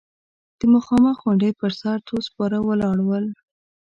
[0.59, 3.25] د مخامخ غونډۍ پر سر څو سپاره ولاړ ول.